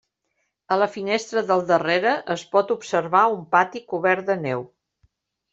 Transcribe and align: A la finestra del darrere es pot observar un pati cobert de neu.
A 0.75 0.77
la 0.83 0.87
finestra 0.93 1.43
del 1.51 1.61
darrere 1.73 2.15
es 2.37 2.45
pot 2.55 2.73
observar 2.79 3.21
un 3.37 3.47
pati 3.55 3.85
cobert 3.93 4.29
de 4.31 4.43
neu. 4.49 4.69